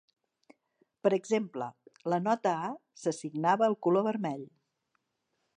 Per 1.07 1.11
exemple, 1.17 1.67
la 2.15 2.19
nota 2.29 2.57
A 2.71 2.73
s'assignava 3.05 3.71
al 3.71 3.79
color 3.89 4.09
vermell. 4.13 4.45